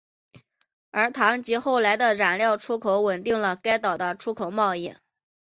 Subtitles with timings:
[0.89, 4.95] 而糖及后来的染料出口稳定了该岛的出口贸易。